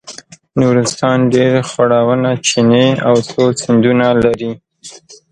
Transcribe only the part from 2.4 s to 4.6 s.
چینې او څو سیندونه لري.